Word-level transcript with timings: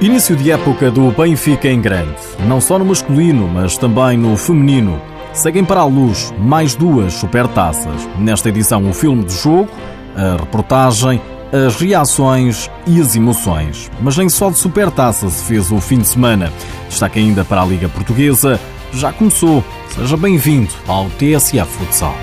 Início 0.00 0.36
de 0.36 0.52
época 0.52 0.92
do 0.92 1.10
Benfica 1.10 1.66
em 1.66 1.80
grande, 1.80 2.14
não 2.46 2.60
só 2.60 2.78
no 2.78 2.84
masculino, 2.84 3.48
mas 3.48 3.76
também 3.76 4.16
no 4.16 4.36
feminino. 4.36 5.02
Seguem 5.32 5.64
para 5.64 5.80
a 5.80 5.84
luz 5.84 6.32
mais 6.38 6.76
duas 6.76 7.14
supertaças. 7.14 8.08
Nesta 8.16 8.48
edição, 8.48 8.88
o 8.88 8.94
filme 8.94 9.24
de 9.24 9.34
jogo, 9.34 9.68
a 10.14 10.36
reportagem, 10.36 11.20
as 11.52 11.74
reações 11.74 12.70
e 12.86 13.00
as 13.00 13.16
emoções. 13.16 13.90
Mas 14.00 14.16
nem 14.16 14.28
só 14.28 14.50
de 14.50 14.58
supertaça 14.58 15.28
se 15.28 15.42
fez 15.42 15.72
o 15.72 15.80
fim 15.80 15.98
de 15.98 16.06
semana. 16.06 16.52
Destaque 16.88 17.18
ainda 17.18 17.44
para 17.44 17.60
a 17.60 17.66
Liga 17.66 17.88
Portuguesa. 17.88 18.60
Já 18.92 19.12
começou. 19.12 19.64
Seja 19.88 20.16
bem-vindo 20.16 20.70
ao 20.86 21.10
TSF 21.10 21.66
Futsal. 21.76 22.14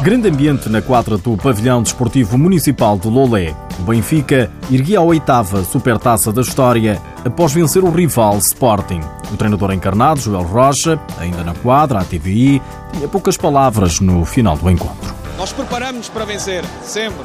Grande 0.00 0.28
ambiente 0.28 0.68
na 0.68 0.80
quadra 0.80 1.18
do 1.18 1.36
pavilhão 1.36 1.82
desportivo 1.82 2.38
municipal 2.38 2.96
de 2.96 3.08
Lolé. 3.08 3.52
O 3.80 3.82
Benfica 3.82 4.48
erguia 4.70 5.00
a 5.00 5.02
oitava 5.02 5.64
supertaça 5.64 6.32
da 6.32 6.40
história 6.40 7.02
após 7.24 7.52
vencer 7.52 7.82
o 7.82 7.90
rival 7.90 8.38
Sporting. 8.38 9.00
O 9.32 9.36
treinador 9.36 9.72
encarnado, 9.72 10.20
Joel 10.20 10.44
Rocha, 10.44 11.00
ainda 11.18 11.42
na 11.42 11.52
quadra, 11.52 11.98
à 11.98 12.04
TVI, 12.04 12.62
tinha 12.92 13.08
poucas 13.08 13.36
palavras 13.36 13.98
no 13.98 14.24
final 14.24 14.56
do 14.56 14.70
encontro. 14.70 15.12
Nós 15.36 15.52
preparamos-nos 15.52 16.08
para 16.08 16.24
vencer, 16.24 16.64
sempre. 16.84 17.24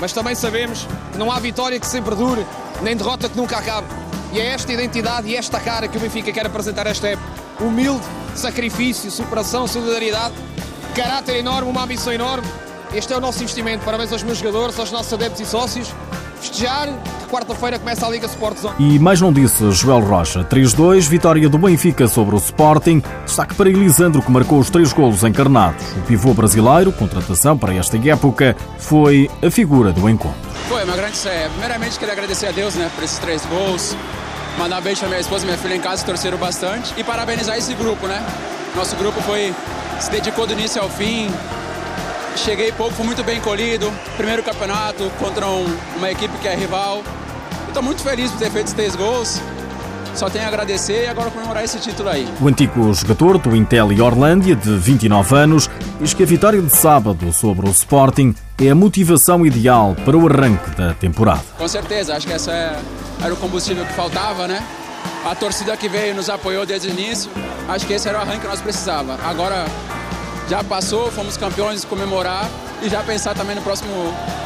Mas 0.00 0.12
também 0.12 0.34
sabemos 0.34 0.88
que 1.12 1.18
não 1.18 1.30
há 1.30 1.38
vitória 1.38 1.78
que 1.78 1.86
sempre 1.86 2.16
dure, 2.16 2.44
nem 2.82 2.96
derrota 2.96 3.28
que 3.28 3.36
nunca 3.36 3.58
acabe. 3.58 3.86
E 4.32 4.40
é 4.40 4.46
esta 4.46 4.72
identidade 4.72 5.28
e 5.28 5.36
esta 5.36 5.60
cara 5.60 5.86
que 5.86 5.96
o 5.96 6.00
Benfica 6.00 6.32
quer 6.32 6.46
apresentar 6.46 6.88
esta 6.88 7.06
época. 7.06 7.28
Humilde, 7.60 8.04
sacrifício, 8.34 9.10
superação, 9.12 9.68
solidariedade 9.68 10.34
caráter 10.96 11.36
enorme, 11.36 11.70
uma 11.70 11.84
ambição 11.84 12.10
enorme. 12.10 12.48
Este 12.94 13.12
é 13.12 13.16
o 13.16 13.20
nosso 13.20 13.42
investimento. 13.42 13.84
Parabéns 13.84 14.10
aos 14.12 14.22
meus 14.22 14.38
jogadores, 14.38 14.78
aos 14.78 14.90
nossos 14.90 15.12
adeptos 15.12 15.42
e 15.42 15.44
sócios. 15.46 15.92
Festejar, 16.40 16.88
que 17.20 17.26
quarta-feira 17.26 17.78
começa 17.78 18.06
a 18.06 18.10
Liga 18.10 18.26
Sport 18.26 18.58
Zone. 18.58 18.74
E 18.78 18.98
mais 18.98 19.20
não 19.20 19.30
disse 19.30 19.70
Joel 19.72 20.00
Rocha. 20.00 20.42
3-2, 20.44 21.02
vitória 21.02 21.48
do 21.50 21.58
Benfica 21.58 22.08
sobre 22.08 22.34
o 22.34 22.38
Sporting. 22.38 23.02
Destaque 23.26 23.54
para 23.54 23.68
Elisandro, 23.68 24.22
que 24.22 24.30
marcou 24.30 24.58
os 24.58 24.70
três 24.70 24.90
golos 24.94 25.22
encarnados. 25.22 25.84
O 25.96 26.00
pivô 26.06 26.32
brasileiro, 26.32 26.90
contratação 26.92 27.58
para 27.58 27.74
esta 27.74 27.98
época, 28.08 28.56
foi 28.78 29.30
a 29.46 29.50
figura 29.50 29.92
do 29.92 30.08
encontro. 30.08 30.38
Foi 30.66 30.82
uma 30.82 30.96
grande 30.96 31.18
série. 31.18 31.50
Primeiramente, 31.50 31.98
queria 31.98 32.14
agradecer 32.14 32.46
a 32.46 32.52
Deus 32.52 32.74
né, 32.74 32.90
por 32.94 33.04
esses 33.04 33.18
três 33.18 33.44
gols. 33.46 33.94
Mandar 34.58 34.78
um 34.78 34.82
beijo 34.82 35.00
para 35.00 35.08
minha 35.10 35.20
esposa 35.20 35.44
e 35.44 35.46
minha 35.46 35.58
filha 35.58 35.74
em 35.74 35.80
casa, 35.80 36.02
que 36.02 36.10
torceram 36.10 36.38
bastante. 36.38 36.94
E 36.96 37.04
parabenizar 37.04 37.58
esse 37.58 37.74
grupo, 37.74 38.06
né? 38.06 38.24
Nosso 38.74 38.96
grupo 38.96 39.20
foi 39.22 39.54
se 40.00 40.10
dedicou 40.10 40.46
do 40.46 40.52
início 40.52 40.80
ao 40.80 40.88
fim. 40.88 41.30
Cheguei 42.36 42.70
pouco, 42.72 42.92
fui 42.92 43.06
muito 43.06 43.24
bem 43.24 43.40
colhido. 43.40 43.92
Primeiro 44.16 44.42
campeonato 44.42 45.10
contra 45.18 45.46
um, 45.46 45.66
uma 45.96 46.10
equipe 46.10 46.36
que 46.38 46.48
é 46.48 46.54
rival. 46.54 47.02
Estou 47.68 47.82
muito 47.82 48.02
feliz 48.02 48.30
por 48.30 48.38
ter 48.38 48.50
feito 48.50 48.66
os 48.66 48.72
três 48.72 48.94
gols. 48.94 49.40
Só 50.14 50.30
tenho 50.30 50.46
a 50.46 50.48
agradecer 50.48 51.04
e 51.04 51.06
agora 51.06 51.30
comemorar 51.30 51.62
esse 51.62 51.78
título 51.78 52.08
aí. 52.08 52.26
O 52.40 52.48
antigo 52.48 52.92
jogador 52.94 53.36
do 53.36 53.54
Intel 53.54 53.92
e 53.92 54.00
Orlândia, 54.00 54.56
de 54.56 54.74
29 54.74 55.36
anos, 55.36 55.68
diz 56.00 56.14
que 56.14 56.22
a 56.22 56.26
vitória 56.26 56.60
de 56.60 56.74
sábado 56.74 57.30
sobre 57.34 57.68
o 57.68 57.70
Sporting 57.70 58.34
é 58.58 58.70
a 58.70 58.74
motivação 58.74 59.44
ideal 59.44 59.94
para 60.06 60.16
o 60.16 60.26
arranque 60.26 60.70
da 60.70 60.94
temporada. 60.94 61.42
Com 61.58 61.68
certeza, 61.68 62.16
acho 62.16 62.26
que 62.26 62.32
essa 62.32 62.50
é, 62.50 62.78
era 63.22 63.34
o 63.34 63.36
combustível 63.36 63.84
que 63.84 63.92
faltava, 63.92 64.48
né? 64.48 64.62
A 65.26 65.34
torcida 65.34 65.76
que 65.76 65.88
veio 65.88 66.14
nos 66.14 66.30
apoiou 66.30 66.64
desde 66.64 66.86
o 66.86 66.90
início. 66.92 67.28
Acho 67.68 67.84
que 67.84 67.92
esse 67.94 68.08
era 68.08 68.16
o 68.16 68.20
arranque 68.20 68.42
que 68.42 68.46
nós 68.46 68.60
precisava. 68.60 69.18
Agora 69.24 69.66
já 70.48 70.62
passou, 70.62 71.10
fomos 71.10 71.36
campeões, 71.36 71.84
comemorar 71.84 72.48
e 72.80 72.88
já 72.88 73.02
pensar 73.02 73.34
também 73.34 73.56
no 73.56 73.60
próximo 73.60 73.90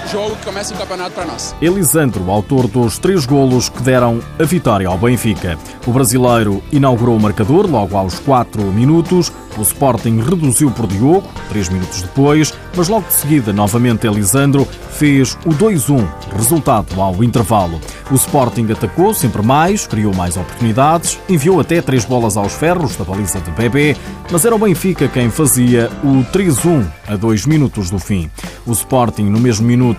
jogo 0.09 0.37
que 0.37 0.45
começa 0.45 0.75
o 0.75 0.77
campeonato 0.77 1.13
para 1.13 1.25
nós. 1.25 1.55
Elisandro, 1.61 2.31
autor 2.31 2.67
dos 2.67 2.99
três 2.99 3.27
golos 3.27 3.69
que 3.69 3.83
deram 3.83 4.21
a 4.39 4.45
vitória 4.45 4.89
ao 4.89 4.99
Benfica. 4.99 5.59
O 5.87 5.93
brasileiro 5.93 6.63
inaugurou 6.73 7.17
o 7.17 7.21
marcador 7.21 7.67
logo 7.67 7.97
aos 7.97 8.19
4 8.21 8.63
minutos. 8.73 9.33
O 9.57 9.63
Sporting 9.63 10.21
reduziu 10.21 10.71
por 10.71 10.87
Diogo, 10.87 11.29
3 11.49 11.69
minutos 11.71 12.03
depois, 12.03 12.55
mas 12.77 12.89
logo 12.89 13.07
de 13.09 13.15
seguida, 13.15 13.53
novamente 13.53 14.07
Elisandro 14.07 14.67
fez 14.91 15.37
o 15.45 15.51
2-1, 15.51 16.07
resultado 16.37 17.01
ao 17.01 17.23
intervalo. 17.25 17.81
O 18.11 18.15
Sporting 18.15 18.69
atacou 18.71 19.13
sempre 19.13 19.43
mais, 19.43 19.87
criou 19.87 20.15
mais 20.15 20.37
oportunidades, 20.37 21.19
enviou 21.29 21.61
até 21.61 21.81
três 21.83 22.05
bolas 22.05 22.37
aos 22.37 22.53
ferros 22.53 22.97
da 22.97 23.05
baliza 23.05 23.41
de 23.41 23.51
Bebé, 23.51 23.97
mas 24.31 24.45
era 24.45 24.55
o 24.55 24.59
Benfica 24.59 25.09
quem 25.09 25.31
fazia 25.31 25.91
o 26.05 26.25
3-1 26.33 26.87
a 27.09 27.17
dois 27.17 27.45
minutos 27.45 27.91
do 27.91 27.99
fim. 27.99 28.31
O 28.67 28.73
Sporting, 28.73 29.25
no 29.25 29.41
mesmo 29.41 29.67
minuto, 29.67 29.90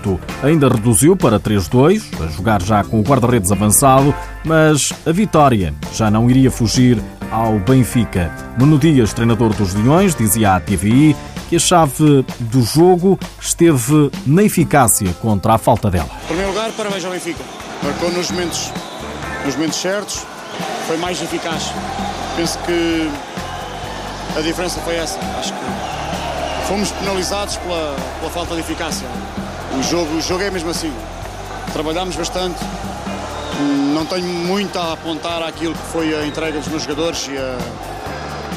ainda 0.43 0.67
reduziu 0.67 1.15
para 1.15 1.39
3-2, 1.39 2.03
a 2.23 2.27
jogar 2.27 2.61
já 2.61 2.83
com 2.83 2.99
o 2.99 3.03
guarda-redes 3.03 3.51
avançado, 3.51 4.13
mas 4.43 4.91
a 5.05 5.11
vitória 5.11 5.73
já 5.93 6.09
não 6.09 6.29
iria 6.29 6.51
fugir 6.51 7.01
ao 7.31 7.59
Benfica. 7.59 8.31
Nuno 8.59 8.77
Dias, 8.77 9.13
treinador 9.13 9.53
dos 9.53 9.73
Leões, 9.73 10.13
dizia 10.15 10.55
à 10.55 10.59
TVI 10.59 11.15
que 11.49 11.55
a 11.55 11.59
chave 11.59 12.25
do 12.39 12.61
jogo 12.61 13.19
esteve 13.39 14.11
na 14.25 14.43
eficácia 14.43 15.13
contra 15.21 15.53
a 15.53 15.57
falta 15.57 15.89
dela. 15.89 16.09
Em 16.23 16.27
primeiro 16.27 16.49
lugar, 16.49 16.71
parabéns 16.71 17.05
ao 17.05 17.11
Benfica. 17.11 17.43
Marcou 17.83 18.11
nos 18.11 18.31
momentos, 18.31 18.71
nos 19.45 19.55
momentos 19.55 19.77
certos, 19.77 20.25
foi 20.87 20.97
mais 20.97 21.21
eficaz. 21.21 21.73
Penso 22.35 22.57
que 22.59 23.09
a 24.37 24.41
diferença 24.41 24.79
foi 24.81 24.95
essa. 24.95 25.19
Acho 25.39 25.53
que 25.53 26.67
fomos 26.67 26.91
penalizados 26.91 27.57
pela, 27.57 27.95
pela 28.19 28.31
falta 28.31 28.55
de 28.55 28.61
eficácia. 28.61 29.07
O 29.77 29.83
jogo, 29.83 30.15
o 30.17 30.21
jogo 30.21 30.43
é 30.43 30.51
mesmo 30.51 30.69
assim. 30.69 30.91
Trabalhámos 31.73 32.15
bastante. 32.15 32.59
Não 33.93 34.05
tenho 34.05 34.27
muito 34.27 34.77
a 34.77 34.93
apontar 34.93 35.41
àquilo 35.43 35.73
que 35.73 35.85
foi 35.91 36.15
a 36.15 36.25
entrega 36.25 36.59
dos 36.59 36.67
meus 36.67 36.83
jogadores 36.83 37.27
e, 37.27 37.37
a, 37.37 37.57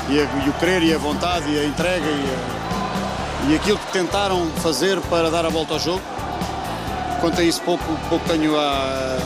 e, 0.09 0.21
a, 0.21 0.45
e 0.47 0.49
o 0.49 0.53
querer 0.55 0.83
e 0.83 0.95
a 0.95 0.99
vontade 0.99 1.51
e 1.51 1.59
a 1.59 1.65
entrega 1.65 2.07
e, 2.07 3.49
a, 3.49 3.51
e 3.51 3.55
aquilo 3.57 3.79
que 3.79 3.93
tentaram 3.93 4.47
fazer 4.63 5.01
para 5.03 5.31
dar 5.31 5.45
a 5.45 5.49
volta 5.49 5.75
ao 5.75 5.81
jogo. 5.81 6.01
Quanto 7.21 7.41
a 7.41 7.45
isso, 7.45 7.61
pouco, 7.63 7.85
pouco 8.09 8.27
tenho 8.29 8.59
a, 8.59 9.19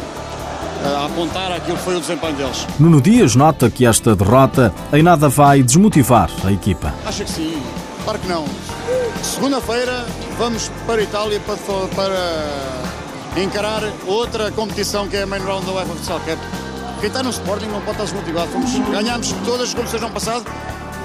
a 0.84 1.06
apontar 1.06 1.53
aquilo 1.53 1.76
que 1.76 1.82
foi 1.84 1.97
o 1.97 2.00
desempenho 2.00 2.34
deles. 2.34 2.66
Nuno 2.78 3.00
Dias 3.00 3.34
nota 3.34 3.70
que 3.70 3.87
esta 3.87 4.15
derrota 4.15 4.72
em 4.93 5.03
nada 5.03 5.28
vai 5.28 5.62
desmotivar 5.62 6.31
a 6.44 6.53
equipa. 6.53 6.93
Acho 7.06 7.25
que 7.25 7.31
sim, 7.31 7.62
claro 8.05 8.19
que 8.19 8.28
não. 8.28 8.44
Segunda-feira 9.23 10.06
vamos 10.39 10.71
para 10.87 11.01
a 11.01 11.05
Itália 11.05 11.41
para, 11.41 11.89
para 11.95 13.43
encarar 13.43 13.83
outra 14.06 14.51
competição 14.51 15.09
que 15.09 15.17
é 15.17 15.23
a 15.23 15.27
Main 15.27 15.43
Round 15.43 15.67
da 15.67 15.73
UEFA 15.73 15.95
Futsal 15.95 16.21
Cup. 16.21 16.39
Quem 17.01 17.09
está 17.09 17.23
no 17.23 17.31
Sporting 17.31 17.67
não 17.67 17.81
pode 17.81 17.93
estar 17.93 18.05
desmotivado. 18.05 18.51
Fomos, 18.51 18.71
ganhámos 18.91 19.33
todas 19.45 19.69
as 19.69 19.75
competições 19.75 20.01
no 20.01 20.06
ano 20.06 20.15
passado 20.15 20.45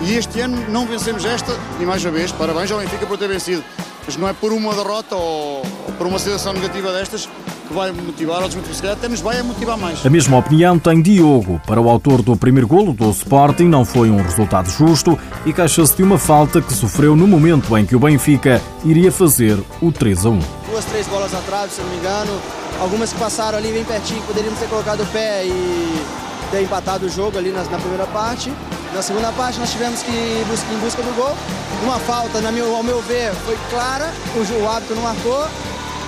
e 0.01 0.15
este 0.15 0.41
ano 0.41 0.69
não 0.69 0.85
vencemos 0.85 1.25
esta. 1.25 1.51
E 1.79 1.85
mais 1.85 2.03
uma 2.03 2.11
vez, 2.11 2.31
parabéns 2.31 2.71
ao 2.71 2.79
Benfica 2.79 3.05
por 3.05 3.17
ter 3.17 3.27
vencido. 3.27 3.63
Mas 4.05 4.17
não 4.17 4.27
é 4.27 4.33
por 4.33 4.51
uma 4.51 4.73
derrota 4.73 5.15
ou, 5.15 5.61
por 5.97 6.07
uma 6.07 6.19
situação 6.19 6.53
negativa 6.53 6.91
destas 6.91 7.29
que 7.73 7.79
vai 7.79 7.91
motivar 7.91 8.43
até 8.91 9.09
nos 9.09 9.19
vai 9.19 9.39
a 9.39 9.43
motivar 9.43 9.77
mais. 9.77 10.05
A 10.05 10.09
mesma 10.09 10.37
opinião 10.37 10.77
tem 10.77 11.01
Diogo. 11.01 11.59
Para 11.65 11.81
o 11.81 11.89
autor 11.89 12.21
do 12.21 12.37
primeiro 12.37 12.67
golo 12.67 12.93
do 12.93 13.09
Sporting 13.09 13.63
não 13.63 13.83
foi 13.83 14.11
um 14.11 14.21
resultado 14.21 14.69
justo 14.69 15.17
e 15.45 15.51
queixa-se 15.51 15.97
de 15.97 16.03
uma 16.03 16.19
falta 16.19 16.61
que 16.61 16.71
sofreu 16.71 17.15
no 17.15 17.27
momento 17.27 17.75
em 17.77 17.85
que 17.85 17.95
o 17.95 17.99
Benfica 17.99 18.61
iria 18.85 19.11
fazer 19.11 19.57
o 19.81 19.91
3 19.91 20.25
a 20.25 20.29
1. 20.29 20.39
Duas, 20.69 20.85
três 20.85 21.07
bolas 21.07 21.33
atrás, 21.33 21.71
se 21.71 21.81
não 21.81 21.89
me 21.89 21.97
engano. 21.97 22.39
Algumas 22.79 23.11
que 23.11 23.19
passaram 23.19 23.57
ali 23.57 23.71
bem 23.71 23.83
pertinho, 23.83 24.21
poderíamos 24.23 24.59
ter 24.59 24.67
colocado 24.67 25.01
o 25.01 25.05
pé 25.07 25.45
e 25.45 26.05
ter 26.51 26.61
empatado 26.61 27.07
o 27.07 27.09
jogo 27.09 27.37
ali 27.37 27.51
na, 27.51 27.63
na 27.63 27.77
primeira 27.79 28.05
parte. 28.05 28.53
Na 28.93 29.01
segunda 29.01 29.31
parte 29.31 29.59
nós 29.59 29.71
tivemos 29.71 30.03
que 30.03 30.11
ir 30.11 30.45
em 30.73 30.79
busca 30.79 31.01
do 31.01 31.15
gol. 31.15 31.35
Uma 31.83 31.99
falta, 31.99 32.39
na 32.39 32.51
meu, 32.51 32.75
ao 32.75 32.83
meu 32.83 33.01
ver, 33.01 33.33
foi 33.45 33.57
clara, 33.71 34.13
o, 34.35 34.63
o 34.63 34.69
árbitro 34.69 34.95
não 34.95 35.03
marcou 35.03 35.47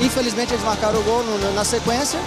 Infelizmente 0.02 0.54
eles 0.54 0.64
marcaram 0.64 1.00
o 1.00 1.04
gol 1.04 1.24
no, 1.24 1.54
na 1.54 1.64
sequência. 1.64 2.20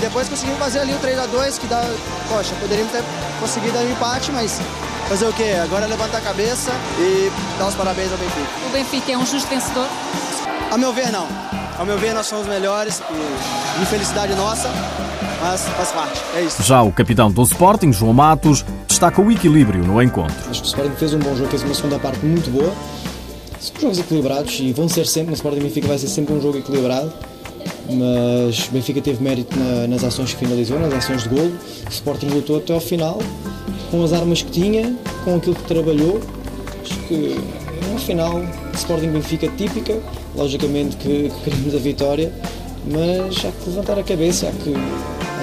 Depois 0.00 0.28
conseguimos 0.28 0.58
fazer 0.58 0.80
ali 0.80 0.92
o 0.92 0.98
3x2, 0.98 1.58
que 1.58 1.66
dá. 1.66 1.82
Poxa, 2.28 2.54
poderíamos 2.60 2.92
ter 2.92 3.02
conseguido 3.40 3.78
um 3.78 3.90
empate, 3.90 4.32
mas 4.32 4.60
fazer 5.08 5.26
o 5.26 5.32
quê? 5.32 5.54
Agora 5.62 5.84
é 5.84 5.88
levantar 5.88 6.18
a 6.18 6.20
cabeça 6.20 6.72
e 6.98 7.30
dar 7.58 7.68
os 7.68 7.74
parabéns 7.74 8.10
ao 8.10 8.18
Benfica. 8.18 8.48
O 8.68 8.72
Benfica 8.72 9.12
é 9.12 9.18
um 9.18 9.26
justo 9.26 9.48
vencedor? 9.48 9.86
A 10.70 10.76
meu 10.76 10.92
ver, 10.92 11.12
não. 11.12 11.28
Ao 11.78 11.86
meu 11.86 11.98
ver, 11.98 12.14
nós 12.14 12.26
somos 12.26 12.46
melhores 12.46 13.02
e 13.10 13.82
infelicidade 13.82 14.34
nossa, 14.34 14.68
mas 15.40 15.62
faz 15.68 15.90
parte. 15.92 16.20
É 16.34 16.42
isso. 16.42 16.62
Já 16.62 16.82
o 16.82 16.92
capitão 16.92 17.30
do 17.30 17.42
Sporting, 17.42 17.92
João 17.92 18.12
Matos, 18.12 18.64
destaca 18.88 19.20
o 19.20 19.30
equilíbrio 19.30 19.84
no 19.84 20.00
encontro. 20.02 20.34
Acho 20.50 20.62
que 20.62 20.66
o 20.66 20.70
Sporting 20.70 20.96
fez 20.96 21.14
um 21.14 21.18
bom 21.18 21.34
jogo, 21.36 21.50
fez 21.50 21.62
uma 21.62 21.74
segunda 21.74 21.98
parte 21.98 22.24
muito 22.24 22.50
boa 22.50 22.72
jogos 23.80 23.98
equilibrados 23.98 24.58
e 24.60 24.72
vão 24.72 24.88
ser 24.88 25.06
sempre, 25.06 25.30
no 25.30 25.34
Sporting 25.34 25.60
Benfica 25.60 25.86
vai 25.86 25.98
ser 25.98 26.08
sempre 26.08 26.34
um 26.34 26.40
jogo 26.40 26.58
equilibrado, 26.58 27.12
mas 27.90 28.68
Benfica 28.68 29.00
teve 29.00 29.22
mérito 29.22 29.56
na, 29.58 29.86
nas 29.86 30.04
ações 30.04 30.32
que 30.32 30.38
finalizou, 30.38 30.78
nas 30.78 30.92
ações 30.92 31.24
de 31.24 31.28
golo. 31.28 31.52
O 31.86 31.90
Sporting 31.90 32.26
lutou 32.26 32.58
até 32.58 32.72
ao 32.72 32.80
final, 32.80 33.18
com 33.90 34.02
as 34.02 34.12
armas 34.12 34.42
que 34.42 34.50
tinha, 34.50 34.96
com 35.24 35.36
aquilo 35.36 35.54
que 35.54 35.64
trabalhou. 35.64 36.20
Acho 36.82 36.98
que 37.08 37.36
no 37.90 37.98
final 37.98 38.42
Sporting 38.74 39.08
Benfica 39.08 39.48
típica, 39.56 40.00
logicamente 40.34 40.96
que, 40.96 41.30
que 41.30 41.44
queremos 41.44 41.74
a 41.74 41.78
vitória, 41.78 42.32
mas 42.90 43.44
há 43.44 43.52
que 43.52 43.70
levantar 43.70 43.98
a 43.98 44.02
cabeça, 44.02 44.48
há 44.48 44.52
que, 44.52 44.72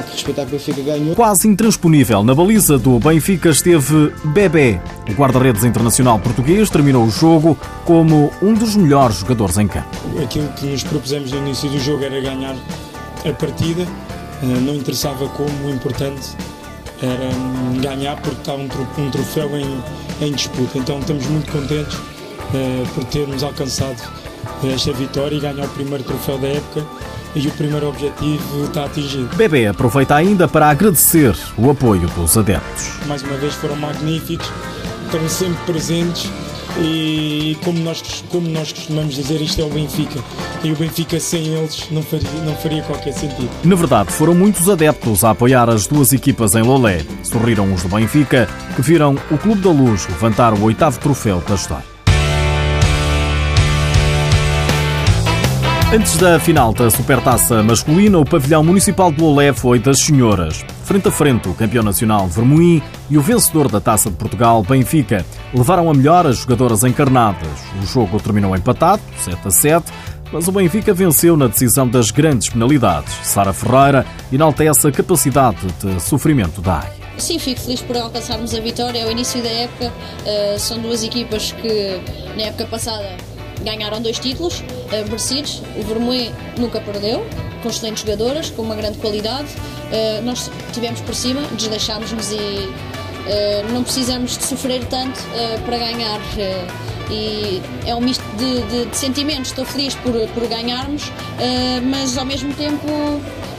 que 0.03 0.11
respeitar 0.11 0.45
que 0.45 0.49
o 0.49 0.51
Benfica 0.57 0.81
ganhou. 0.81 1.15
Quase 1.15 1.47
intransponível, 1.47 2.23
na 2.23 2.33
baliza 2.33 2.77
do 2.77 2.99
Benfica 2.99 3.49
esteve 3.49 4.13
Bebé. 4.25 4.81
O 5.09 5.13
guarda-redes 5.13 5.63
internacional 5.63 6.19
português 6.19 6.69
terminou 6.69 7.05
o 7.05 7.09
jogo 7.09 7.57
como 7.85 8.31
um 8.41 8.53
dos 8.53 8.75
melhores 8.75 9.17
jogadores 9.17 9.57
em 9.57 9.67
campo. 9.67 9.89
Aquilo 10.23 10.47
que 10.53 10.65
nos 10.67 10.83
propusemos 10.83 11.31
no 11.31 11.39
início 11.39 11.69
do 11.69 11.79
jogo 11.79 12.03
era 12.03 12.19
ganhar 12.21 12.55
a 13.25 13.33
partida, 13.33 13.83
eh, 13.83 14.45
não 14.45 14.75
interessava 14.75 15.27
como, 15.29 15.49
o 15.67 15.69
importante 15.69 16.29
era 17.01 17.35
hum, 17.35 17.81
ganhar 17.81 18.15
porque 18.21 18.39
estava 18.39 18.61
um 18.61 19.09
troféu 19.09 19.49
em, 19.57 19.83
em 20.21 20.31
disputa. 20.31 20.77
Então 20.77 20.99
estamos 20.99 21.25
muito 21.27 21.51
contentes 21.51 21.95
uh, 21.95 22.87
por 22.93 23.03
termos 23.05 23.43
alcançado 23.43 23.97
esta 24.63 24.93
vitória 24.93 25.35
e 25.35 25.39
ganhar 25.39 25.65
o 25.65 25.69
primeiro 25.69 26.03
troféu 26.03 26.37
da 26.37 26.47
época 26.47 26.85
e 27.35 27.47
o 27.47 27.51
primeiro 27.51 27.87
objetivo 27.87 28.65
está 28.65 28.85
atingido. 28.85 29.35
Bebê 29.35 29.67
aproveita 29.67 30.15
ainda 30.15 30.47
para 30.47 30.69
agradecer 30.69 31.35
o 31.57 31.69
apoio 31.69 32.07
dos 32.09 32.37
adeptos. 32.37 32.91
Mais 33.07 33.21
uma 33.23 33.37
vez 33.37 33.53
foram 33.55 33.75
magníficos, 33.75 34.51
estão 35.05 35.27
sempre 35.29 35.63
presentes 35.65 36.29
e 36.79 37.57
como 37.63 37.79
nós, 37.79 38.23
como 38.29 38.47
nós 38.49 38.71
costumamos 38.71 39.15
dizer, 39.15 39.41
isto 39.41 39.61
é 39.61 39.63
o 39.63 39.69
Benfica. 39.69 40.19
E 40.63 40.71
o 40.71 40.75
Benfica 40.75 41.19
sem 41.19 41.47
eles 41.47 41.87
não 41.91 42.01
faria, 42.01 42.29
não 42.45 42.55
faria 42.55 42.81
qualquer 42.83 43.13
sentido. 43.13 43.49
Na 43.63 43.75
verdade, 43.75 44.11
foram 44.11 44.33
muitos 44.33 44.69
adeptos 44.69 45.23
a 45.23 45.31
apoiar 45.31 45.69
as 45.69 45.87
duas 45.87 46.13
equipas 46.13 46.55
em 46.55 46.61
Lolé. 46.61 47.01
Sorriram 47.23 47.73
os 47.73 47.83
do 47.83 47.89
Benfica, 47.89 48.47
que 48.75 48.81
viram 48.81 49.15
o 49.29 49.37
Clube 49.37 49.61
da 49.61 49.69
Luz 49.69 50.07
levantar 50.07 50.53
o 50.53 50.63
oitavo 50.63 50.99
troféu 50.99 51.41
da 51.47 51.55
história. 51.55 51.91
Antes 55.93 56.15
da 56.15 56.39
final 56.39 56.71
da 56.71 56.89
Supertaça 56.89 57.61
masculina, 57.61 58.17
o 58.17 58.23
pavilhão 58.23 58.63
municipal 58.63 59.11
de 59.11 59.19
Lolé 59.19 59.51
foi 59.51 59.77
das 59.77 59.99
senhoras. 59.99 60.63
Frente 60.85 61.09
a 61.09 61.11
frente, 61.11 61.49
o 61.49 61.53
campeão 61.53 61.83
nacional 61.83 62.27
Vermoim 62.27 62.81
e 63.09 63.17
o 63.17 63.21
vencedor 63.21 63.69
da 63.69 63.81
Taça 63.81 64.09
de 64.09 64.15
Portugal, 64.15 64.63
Benfica, 64.63 65.25
levaram 65.53 65.89
a 65.89 65.93
melhor 65.93 66.25
as 66.25 66.37
jogadoras 66.37 66.85
encarnadas. 66.85 67.59
O 67.83 67.85
jogo 67.85 68.21
terminou 68.21 68.55
empatado, 68.55 69.01
7 69.17 69.45
a 69.45 69.51
7, 69.51 69.93
mas 70.31 70.47
o 70.47 70.53
Benfica 70.53 70.93
venceu 70.93 71.35
na 71.35 71.47
decisão 71.47 71.85
das 71.85 72.09
grandes 72.09 72.47
penalidades. 72.47 73.13
Sara 73.23 73.51
Ferreira 73.51 74.05
enaltece 74.31 74.87
a 74.87 74.91
capacidade 74.93 75.67
de 75.83 76.01
sofrimento 76.01 76.61
da 76.61 76.79
AIA. 76.79 77.01
Sim, 77.17 77.37
fico 77.37 77.59
feliz 77.59 77.81
por 77.81 77.97
alcançarmos 77.97 78.53
a 78.55 78.61
vitória. 78.61 78.99
É 78.99 79.05
o 79.05 79.11
início 79.11 79.43
da 79.43 79.49
época. 79.49 79.91
Uh, 80.25 80.57
são 80.57 80.79
duas 80.79 81.03
equipas 81.03 81.51
que 81.51 82.01
na 82.37 82.43
época 82.43 82.65
passada 82.67 83.17
ganharam 83.63 84.01
dois 84.01 84.19
títulos 84.19 84.59
uh, 84.59 85.05
merecidos. 85.05 85.61
O 85.77 85.83
Vermoim 85.83 86.31
nunca 86.57 86.79
perdeu, 86.81 87.25
com 87.61 87.69
excelentes 87.69 88.03
jogadoras, 88.03 88.49
com 88.49 88.61
uma 88.61 88.75
grande 88.75 88.97
qualidade. 88.97 89.47
Uh, 89.47 90.21
nós 90.23 90.49
tivemos 90.73 91.01
por 91.01 91.15
cima, 91.15 91.41
desleixámos-nos 91.53 92.31
e 92.31 92.35
uh, 92.35 93.73
não 93.73 93.83
precisamos 93.83 94.37
de 94.37 94.45
sofrer 94.45 94.85
tanto 94.85 95.19
para 95.65 95.77
ganhar. 95.77 96.19
e 97.09 97.61
é 97.85 97.93
um 97.93 98.01
misto 98.01 98.23
de, 98.37 98.61
de, 98.63 98.85
de, 98.85 98.97
sentimentos. 98.97 99.49
Estou 99.49 99.65
feliz 99.65 99.95
por, 99.95 100.13
por 100.33 100.47
ganharmos, 100.47 101.11
mas 101.83 102.17
ao 102.17 102.25
mesmo 102.25 102.53
tempo 102.53 102.87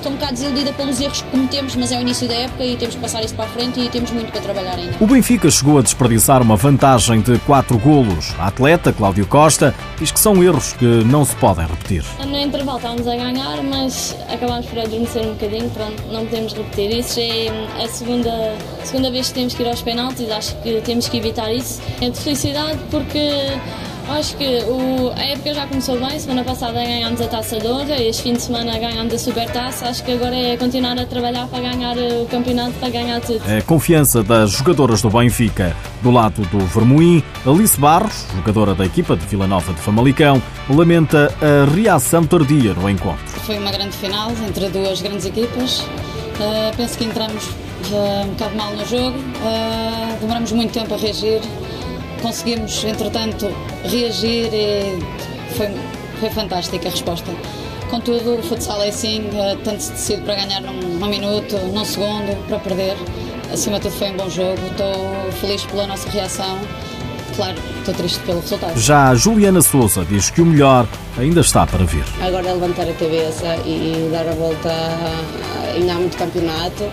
estou 0.02 0.12
um 0.12 0.16
bocado 0.16 0.32
desiludida 0.32 0.72
pelos 0.72 1.00
erros 1.00 1.22
que 1.22 1.30
cometemos, 1.30 1.76
mas 1.76 1.92
é 1.92 1.98
o 1.98 2.00
início 2.00 2.26
da 2.26 2.34
época 2.34 2.64
e 2.64 2.76
temos 2.76 2.96
que 2.96 3.00
passar 3.00 3.22
isso 3.24 3.34
para 3.34 3.44
a 3.44 3.48
frente 3.48 3.80
e 3.80 3.88
temos 3.88 4.10
muito 4.10 4.32
para 4.32 4.40
trabalhar 4.40 4.74
ainda. 4.74 4.96
O 5.00 5.06
Benfica 5.06 5.48
chegou 5.50 5.78
a 5.78 5.82
desperdiçar 5.82 6.42
uma 6.42 6.56
vantagem 6.56 7.20
de 7.20 7.38
4 7.40 7.78
golos. 7.78 8.34
A 8.38 8.48
atleta, 8.48 8.92
Cláudio 8.92 9.26
Costa, 9.26 9.74
diz 9.98 10.10
que 10.10 10.18
são 10.18 10.42
erros 10.42 10.72
que 10.72 10.84
não 10.84 11.24
se 11.24 11.36
podem 11.36 11.66
repetir. 11.66 12.04
No 12.26 12.38
intervalo 12.38 12.78
estávamos 12.78 13.06
a 13.06 13.14
ganhar, 13.14 13.62
mas 13.62 14.16
acabámos 14.28 14.66
por 14.66 14.80
adormecer 14.80 15.22
um 15.22 15.34
bocadinho, 15.34 15.70
pronto, 15.70 16.02
não 16.10 16.26
podemos 16.26 16.52
repetir. 16.52 16.98
Isso 16.98 17.20
é 17.20 17.84
a 17.84 17.88
segunda, 17.88 18.56
segunda 18.82 19.10
vez 19.10 19.28
que 19.28 19.34
temos 19.34 19.54
que 19.54 19.62
ir 19.62 19.68
aos 19.68 19.82
penaltis, 19.82 20.30
acho 20.30 20.56
que 20.62 20.80
temos 20.80 21.08
que 21.08 21.16
evitar 21.16 21.52
isso. 21.52 21.80
É 22.00 22.10
de 22.10 22.18
felicidade 22.18 22.78
porque 22.90 23.20
Acho 24.12 24.36
que 24.36 24.44
o, 24.44 25.10
a 25.16 25.24
época 25.24 25.54
já 25.54 25.66
começou 25.66 25.98
bem. 25.98 26.18
Semana 26.18 26.44
passada 26.44 26.74
ganhámos 26.74 27.20
a 27.20 27.26
taça 27.28 27.58
de 27.58 27.66
ouro, 27.66 27.90
este 27.92 28.22
fim 28.22 28.34
de 28.34 28.42
semana 28.42 28.78
ganhámos 28.78 29.14
a 29.14 29.18
supertaça. 29.18 29.86
Acho 29.88 30.04
que 30.04 30.12
agora 30.12 30.36
é 30.36 30.56
continuar 30.56 30.98
a 30.98 31.06
trabalhar 31.06 31.48
para 31.48 31.60
ganhar 31.60 31.96
o 31.96 32.26
campeonato, 32.26 32.72
para 32.74 32.90
ganhar 32.90 33.20
tudo. 33.22 33.42
A 33.50 33.62
confiança 33.62 34.22
das 34.22 34.50
jogadoras 34.50 35.00
do 35.00 35.08
Benfica. 35.08 35.74
Do 36.02 36.10
lado 36.10 36.42
do 36.42 36.58
Vermoim, 36.66 37.22
Alice 37.46 37.80
Barros, 37.80 38.26
jogadora 38.34 38.74
da 38.74 38.84
equipa 38.84 39.16
de 39.16 39.24
Vila 39.26 39.46
Nova 39.46 39.72
de 39.72 39.80
Famalicão, 39.80 40.42
lamenta 40.68 41.32
a 41.40 41.74
reação 41.74 42.26
tardia 42.26 42.74
no 42.74 42.90
encontro. 42.90 43.24
Foi 43.46 43.58
uma 43.58 43.72
grande 43.72 43.96
final 43.96 44.30
entre 44.46 44.68
duas 44.68 45.00
grandes 45.00 45.24
equipas. 45.24 45.80
Uh, 45.80 46.76
penso 46.76 46.98
que 46.98 47.04
entramos 47.04 47.44
uh, 47.44 48.26
um 48.26 48.28
bocado 48.28 48.56
mal 48.56 48.72
no 48.72 48.84
jogo, 48.84 49.16
uh, 49.16 50.18
demoramos 50.20 50.52
muito 50.52 50.72
tempo 50.72 50.92
a 50.92 50.96
reagir 50.96 51.40
conseguimos, 52.22 52.84
entretanto, 52.84 53.52
reagir 53.84 54.48
e 54.54 54.98
foi, 55.56 55.68
foi 56.20 56.30
fantástica 56.30 56.88
a 56.88 56.90
resposta. 56.90 57.30
Contudo, 57.90 58.38
o 58.38 58.42
futsal 58.42 58.82
é 58.82 58.88
assim, 58.88 59.28
eh, 59.34 59.56
tanto 59.62 59.82
se 59.82 59.92
decide 59.92 60.22
para 60.22 60.36
ganhar 60.36 60.62
num, 60.62 60.80
num 60.98 61.08
minuto, 61.08 61.58
num 61.74 61.84
segundo, 61.84 62.34
para 62.48 62.58
perder. 62.58 62.96
Acima 63.52 63.76
de 63.76 63.82
tudo 63.82 63.96
foi 63.96 64.10
um 64.10 64.16
bom 64.16 64.30
jogo, 64.30 64.58
estou 64.70 65.32
feliz 65.40 65.62
pela 65.66 65.86
nossa 65.86 66.08
reação. 66.08 66.58
Claro, 67.36 67.56
estou 67.78 67.94
triste 67.94 68.18
pelo 68.20 68.40
resultado. 68.40 68.78
Já 68.78 69.08
a 69.10 69.14
Juliana 69.14 69.60
Souza 69.60 70.06
diz 70.06 70.30
que 70.30 70.40
o 70.40 70.46
melhor 70.46 70.86
ainda 71.18 71.40
está 71.40 71.66
para 71.66 71.84
vir. 71.84 72.04
Agora 72.22 72.48
é 72.48 72.52
levantar 72.52 72.88
a 72.88 72.92
cabeça 72.94 73.56
e 73.66 74.08
dar 74.10 74.26
a 74.26 74.32
volta, 74.32 74.70
ainda 75.74 75.92
há 75.92 75.96
muito 75.96 76.16
campeonato, 76.16 76.84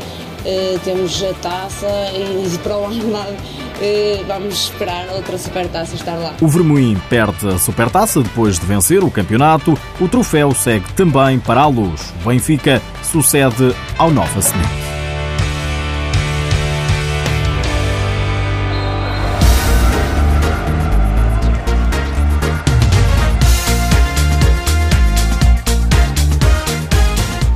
uh, 0.45 0.79
temos 0.83 1.23
a 1.23 1.33
taça 1.35 1.87
e 2.13 2.57
para 2.59 2.77
o 2.77 2.85
ano 2.85 3.09
uh, 3.09 4.25
vamos 4.27 4.65
esperar 4.65 5.07
outra 5.09 5.37
supertaça 5.37 5.95
estar 5.95 6.15
lá. 6.15 6.33
O 6.41 6.47
Vermoim 6.47 6.99
perde 7.09 7.47
a 7.47 7.57
supertaça 7.57 8.21
depois 8.21 8.59
de 8.59 8.65
vencer 8.65 9.03
o 9.03 9.11
campeonato. 9.11 9.77
O 9.99 10.07
troféu 10.07 10.53
segue 10.53 10.91
também 10.93 11.39
para 11.39 11.61
a 11.61 11.67
luz. 11.67 12.13
O 12.21 12.29
Benfica 12.29 12.81
sucede 13.03 13.75
ao 13.97 14.11
Nova 14.11 14.41
Semente. 14.41 14.88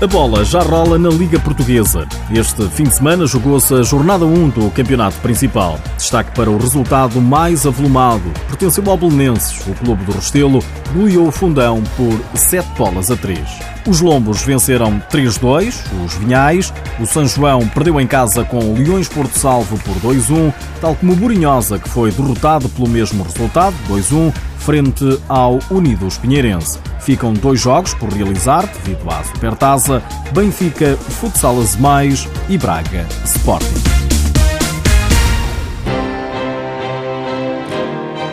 A 0.04 0.08
bola 0.08 0.44
já 0.44 0.60
rola 0.60 1.00
na 1.00 1.08
Liga 1.08 1.40
Portuguesa. 1.40 2.06
Este 2.30 2.68
fim 2.68 2.84
de 2.84 2.94
semana 2.94 3.26
jogou-se 3.26 3.74
a 3.74 3.84
jornada 3.84 4.26
1 4.26 4.50
do 4.50 4.70
campeonato 4.72 5.16
principal. 5.22 5.80
Destaque 5.96 6.36
para 6.36 6.52
o 6.52 6.58
resultado 6.58 7.22
mais 7.22 7.66
avolumado. 7.66 8.30
Pertenceu 8.50 8.84
ao 8.90 8.98
Belenenses. 8.98 9.66
O 9.66 9.74
clube 9.74 10.04
do 10.04 10.12
Restelo 10.12 10.62
goleou 10.94 11.30
o 11.30 11.32
Fundão 11.32 11.82
por 11.96 12.20
7 12.38 12.68
bolas 12.78 13.10
a 13.12 13.16
3. 13.16 13.40
Os 13.88 14.02
Lombos 14.02 14.42
venceram 14.42 15.02
3-2, 15.10 15.74
os 16.04 16.16
Vinhais. 16.16 16.74
O 17.00 17.06
São 17.06 17.26
João 17.26 17.66
perdeu 17.70 17.98
em 18.02 18.06
casa 18.06 18.44
com 18.44 18.60
o 18.60 18.78
Leões 18.78 19.08
Porto 19.08 19.40
Salvo 19.40 19.78
por 19.78 19.96
2-1, 20.02 20.54
tal 20.82 20.96
como 20.96 21.14
o 21.14 21.16
Burinhosa, 21.16 21.80
que 21.80 21.88
foi 21.88 22.12
derrotado 22.12 22.68
pelo 22.68 22.90
mesmo 22.90 23.24
resultado, 23.24 23.74
2-1, 23.90 24.34
frente 24.64 25.20
ao 25.28 25.60
Unidos 25.70 26.18
Pinheirense. 26.18 26.80
Ficam 27.02 27.34
dois 27.34 27.60
jogos 27.60 27.94
por 27.94 28.10
realizar 28.10 28.66
devido 28.66 29.10
à 29.10 29.22
Supertaça, 29.24 30.02
Benfica, 30.34 30.96
Futsal 30.96 31.56
Mais 31.80 32.28
e 32.48 32.58
Braga 32.58 33.06
Sporting. 33.26 34.04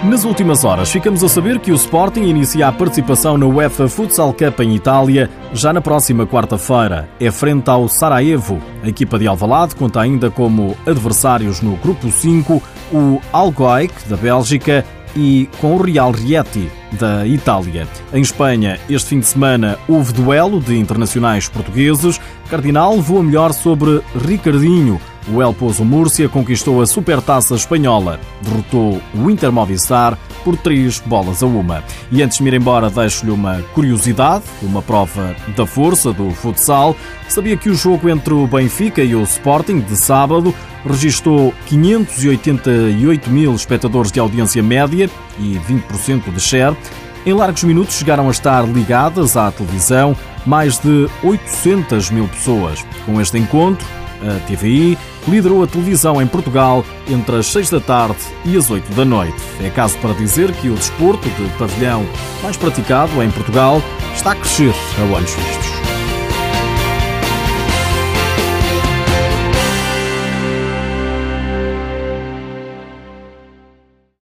Nas 0.05 0.25
últimas 0.25 0.65
horas, 0.65 0.91
ficamos 0.91 1.23
a 1.23 1.29
saber 1.29 1.59
que 1.59 1.71
o 1.71 1.75
Sporting 1.75 2.23
inicia 2.23 2.69
a 2.69 2.73
participação 2.73 3.37
na 3.37 3.47
UEFA 3.47 3.87
Futsal 3.87 4.33
Cup 4.33 4.61
em 4.61 4.75
Itália 4.75 5.29
já 5.53 5.73
na 5.73 5.81
próxima 5.81 6.27
quarta-feira. 6.27 7.09
É 7.21 7.31
frente 7.31 7.69
ao 7.69 7.87
Sarajevo. 7.87 8.61
A 8.83 8.89
equipa 8.89 9.19
de 9.19 9.27
Alvalade 9.27 9.75
conta 9.75 10.01
ainda 10.01 10.31
como 10.31 10.77
adversários 10.87 11.61
no 11.61 11.77
grupo 11.77 12.11
5 12.11 12.63
o 12.93 13.21
Algoic 13.33 13.93
da 14.09 14.17
Bélgica 14.17 14.85
e 15.15 15.49
com 15.61 15.77
o 15.77 15.83
Real 15.83 16.11
Rieti 16.11 16.71
da 16.93 17.27
Itália. 17.27 17.87
Em 18.13 18.21
Espanha, 18.21 18.79
este 18.89 19.11
fim 19.11 19.21
de 19.21 19.27
semana 19.27 19.79
houve 19.89 20.13
duelo 20.13 20.61
de 20.61 20.77
internacionais 20.77 21.49
portugueses. 21.49 22.21
Cardinal 22.49 23.01
voa 23.01 23.23
melhor 23.23 23.53
sobre 23.53 24.01
Ricardinho. 24.27 25.01
O 25.33 25.41
El 25.41 25.53
Pozo 25.53 25.85
Múrcia 25.85 26.29
conquistou 26.29 26.81
a 26.81 26.87
Supertaça 26.87 27.55
Espanhola. 27.55 28.19
Derrotou 28.43 29.01
o 29.15 29.31
Inter 29.31 29.53
Movistar 29.53 30.19
por 30.43 30.57
três 30.57 30.99
bolas 30.99 31.43
a 31.43 31.47
uma. 31.47 31.85
E 32.11 32.23
antes 32.23 32.39
de 32.39 32.45
me 32.45 32.51
ir 32.51 32.55
embora, 32.55 32.91
deixo-lhe 32.91 33.31
uma 33.31 33.63
curiosidade, 33.75 34.45
uma 34.63 34.83
prova 34.83 35.37
da 35.57 35.67
força 35.67 36.13
do 36.13 36.31
futsal. 36.31 36.97
Sabia 37.29 37.57
que 37.57 37.69
o 37.69 37.75
jogo 37.75 38.09
entre 38.09 38.35
o 38.35 38.47
Benfica 38.47 39.03
e 39.03 39.15
o 39.15 39.23
Sporting 39.23 39.81
de 39.81 39.97
sábado 39.97 40.55
registrou 40.85 41.55
588 41.67 43.31
mil 43.31 43.55
espectadores 43.55 44.11
de 44.11 44.21
audiência 44.21 44.63
média 44.63 45.09
e 45.39 45.59
20% 45.69 46.33
de 46.33 46.41
share. 46.41 46.77
Em 47.25 47.35
largos 47.35 47.65
minutos 47.65 47.97
chegaram 47.97 48.29
a 48.29 48.31
estar 48.31 48.67
ligadas 48.67 49.37
à 49.37 49.51
televisão 49.51 50.17
mais 50.47 50.79
de 50.79 51.09
800 51.23 52.11
mil 52.11 52.27
pessoas. 52.29 52.85
Com 53.05 53.21
este 53.21 53.39
encontro, 53.39 53.87
a 54.23 54.39
TVI 54.47 54.99
liderou 55.29 55.63
a 55.63 55.67
televisão 55.67 56.21
em 56.21 56.27
Portugal 56.27 56.85
entre 57.09 57.37
as 57.37 57.47
6 57.47 57.71
da 57.71 57.81
tarde 57.81 58.19
e 58.45 58.57
as 58.57 58.71
8 58.71 58.95
da 58.95 59.05
noite. 59.05 59.37
É 59.63 59.71
caso 59.71 59.97
para 59.99 60.15
dizer 60.15 60.53
que 60.53 60.69
o 60.69 60.75
desporto 60.75 61.29
de 61.29 61.49
pavilhão 61.59 62.07
mais 62.43 62.57
praticado 62.57 63.23
em 63.23 63.31
Portugal 63.31 63.83
está 64.15 64.33
a 64.33 64.37
crescer 64.37 64.75
a 64.99 65.15
olhos 65.15 65.33
vistos. 65.35 65.80